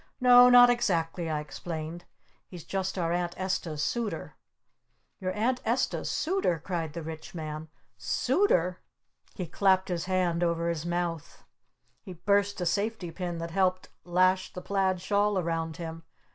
"No, 0.19 0.49
not 0.49 0.71
exactly," 0.71 1.29
I 1.29 1.41
explained. 1.41 2.05
"He's 2.47 2.63
just 2.63 2.97
our 2.97 3.11
Aunt 3.13 3.35
Esta's 3.39 3.83
Suitor!" 3.83 4.35
"Your 5.19 5.31
Aunt 5.33 5.61
Esta's 5.63 6.09
Suitor?" 6.09 6.57
cried 6.57 6.93
the 6.93 7.03
Rich 7.03 7.35
Man. 7.35 7.67
"Suitor?" 7.99 8.79
He 9.35 9.45
clapped 9.45 9.89
his 9.89 10.05
hand 10.05 10.43
over 10.43 10.69
his 10.69 10.87
mouth. 10.87 11.43
He 12.01 12.13
burst 12.13 12.59
a 12.59 12.65
safety 12.65 13.11
pin 13.11 13.37
that 13.37 13.51
helped 13.51 13.89
lash 14.03 14.51
the 14.51 14.61
plaid 14.63 14.99
shawl 15.01 15.37
around 15.37 15.77
him. 15.77 16.01